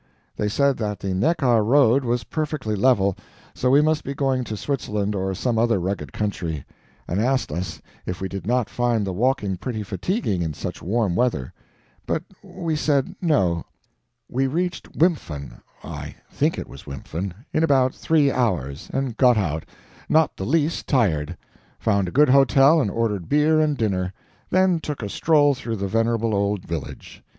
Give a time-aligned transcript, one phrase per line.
[0.35, 3.15] They said that the Neckar road was perfectly level,
[3.53, 6.65] so we must be going to Switzerland or some other rugged country;
[7.07, 11.13] and asked us if we did not find the walking pretty fatiguing in such warm
[11.15, 11.53] weather.
[12.07, 13.63] But we said no.
[14.27, 19.67] We reached Wimpfen I think it was Wimpfen in about three hours, and got out,
[20.09, 21.37] not the least tired;
[21.77, 24.13] found a good hotel and ordered beer and dinner
[24.49, 27.23] then took a stroll through the venerable old village.